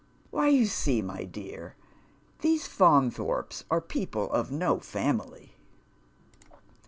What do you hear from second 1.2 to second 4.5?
dear, these Faunthorpes are people of